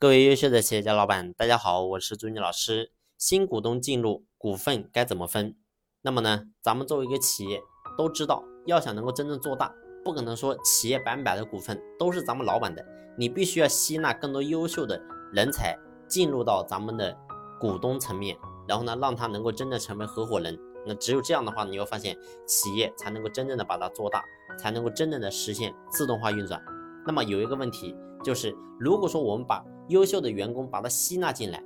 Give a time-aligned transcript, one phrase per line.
[0.00, 2.90] 各位优秀的企业家老板，大家好，我是朱妮老师。
[3.18, 5.54] 新股东进入，股份该怎么分？
[6.00, 7.60] 那么呢，咱们作为一个企业，
[7.98, 9.70] 都知道，要想能够真正做大，
[10.02, 12.82] 不可能说企业百分百的股份都是咱们老板的，
[13.18, 14.98] 你必须要吸纳更多优秀的
[15.34, 15.76] 人才
[16.08, 17.14] 进入到咱们的
[17.60, 18.34] 股东层面，
[18.66, 20.58] 然后呢，让他能够真正成为合伙人。
[20.86, 24.24] 那只有这样的话，你会发现企业才能够真正的把它做大，
[24.58, 26.58] 才能够真正的实现自动化运转。
[27.06, 27.94] 那么有一个问题。
[28.22, 31.62] 就是，如果说我们把优秀的员工把他吸纳进来，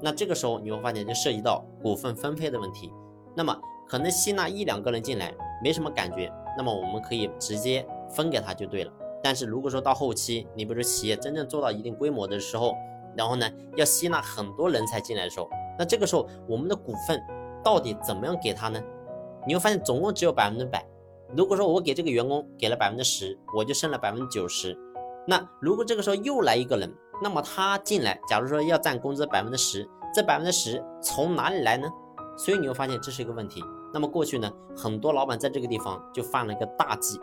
[0.00, 2.92] 那这个时候你会发现就涉及到股份分配的问题。
[3.34, 8.92] 那么可能吸纳一两个人进来没什么感觉，那么我们可以直接分给他就对了。
[9.22, 12.74] 但是如果说到后期，你比如说企业真正做到一定规模的时候，
[13.16, 17.20] 然后呢要吸纳很多人才进来的时候，那这个时候我们的股份
[17.64, 18.80] 到底怎么样给他呢？
[19.46, 20.86] 你会发现总共只有百分之百。
[21.36, 24.78] 如果说我给这个员工给了百分之十，我就剩了百分之九十。
[25.26, 31.88] 那如果这个时候又来一个人，那么他进来，假如说要占工资百分之十，这百分之十从哪里来呢？
[32.38, 33.62] 所以你会发现这是一个问题。
[33.92, 37.18] 那么过去呢，很多老板在这个地方就犯了一个大忌，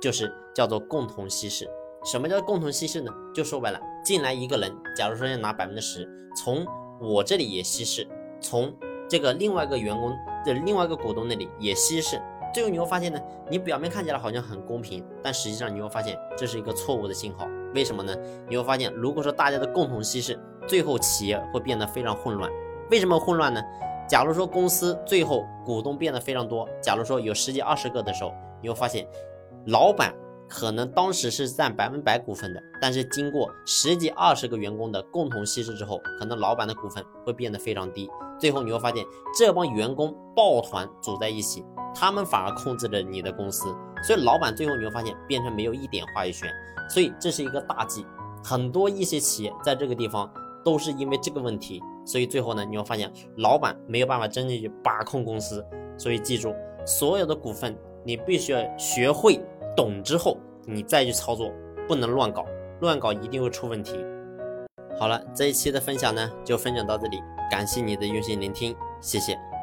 [0.00, 1.66] 就是叫做共同稀释。
[2.04, 3.12] 什么叫共同稀释呢？
[3.34, 6.66] 就说白了，进来一个人，假如说要拿百分之十，从
[7.00, 8.06] 我这里也稀释，
[8.40, 8.74] 从
[9.08, 10.12] 这个另外一个员工
[10.44, 12.20] 的另外一个股东那里也稀释。
[12.56, 17.46] 最后你会发现呢，你表面看起来好像很公平，但实际上你会发现这是一个错误的信号。
[17.74, 18.16] 为什么呢？
[18.48, 22.50] 你会发现，如果说大家的共同稀释，最后企业会变得非常混乱。
[22.90, 23.62] 为什么混乱呢？
[24.08, 28.32] 假如说公司最后股东变得非常多，假如说有十几二十个的时候，
[28.62, 29.06] 你会发现，
[29.66, 30.14] 老板
[30.48, 38.08] 可能当时是占百分百股份的，但是经过十几二十个员工的共同稀释之后，可能老板的股份会变得非常低。
[38.40, 39.04] 最后你会发现，
[39.38, 41.62] 这帮员工抱团组在一起。
[41.98, 46.46] 他们反而控制了你的公司，所以老板最后你会发现变成没有一点话语权，
[46.90, 48.04] 所以这是一个大忌。
[48.44, 50.30] 很多一些企业在这个地方
[50.62, 55.64] 都是因为这个问题，所以最后呢你会发现老板没有办法真正去把控公司。
[55.96, 57.74] 所以记住，所有的股份
[58.04, 59.40] 你必须要学会
[59.74, 60.36] 懂之后，
[60.66, 61.50] 你再去操作，
[61.88, 62.44] 不能乱搞，
[62.82, 63.96] 乱搞一定会出问题。
[64.98, 67.18] 好了，这一期的分享呢就分享到这里，
[67.50, 69.55] 感谢你的用心聆听，谢谢。